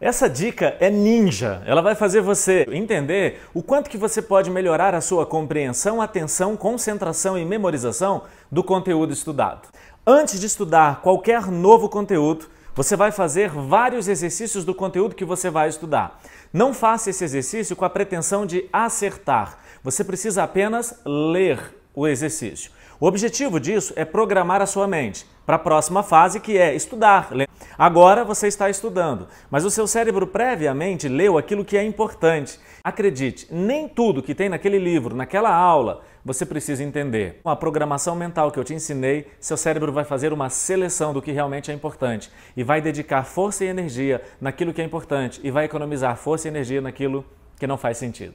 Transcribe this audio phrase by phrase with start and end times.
[0.00, 1.62] Essa dica é ninja.
[1.66, 6.56] Ela vai fazer você entender o quanto que você pode melhorar a sua compreensão, atenção,
[6.56, 9.68] concentração e memorização do conteúdo estudado.
[10.06, 15.50] Antes de estudar qualquer novo conteúdo, você vai fazer vários exercícios do conteúdo que você
[15.50, 16.18] vai estudar.
[16.50, 19.58] Não faça esse exercício com a pretensão de acertar.
[19.84, 22.70] Você precisa apenas ler o exercício.
[23.00, 27.30] O objetivo disso é programar a sua mente para a próxima fase, que é estudar.
[27.76, 32.60] Agora você está estudando, mas o seu cérebro previamente leu aquilo que é importante.
[32.84, 37.40] Acredite, nem tudo que tem naquele livro, naquela aula, você precisa entender.
[37.42, 41.22] Com a programação mental que eu te ensinei, seu cérebro vai fazer uma seleção do
[41.22, 45.50] que realmente é importante e vai dedicar força e energia naquilo que é importante e
[45.50, 47.24] vai economizar força e energia naquilo
[47.58, 48.34] que não faz sentido.